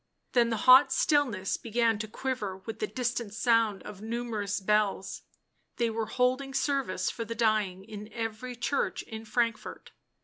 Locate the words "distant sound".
2.87-3.83